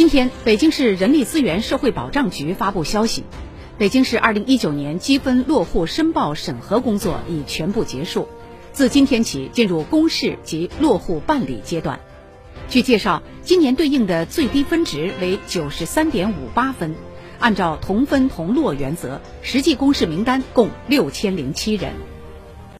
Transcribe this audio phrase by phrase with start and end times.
[0.00, 3.22] 今天，北京市人力资源社会保障局发布消息，
[3.76, 8.26] 北京市2019年积分落户申报审核工作已全部结束。
[8.72, 12.00] 自今天起，进入公示及落户办理阶段。
[12.70, 16.94] 据介绍，今年对应的最低分值为93.58分，
[17.38, 21.92] 按照同分同落原则，实际公示名单共6007人。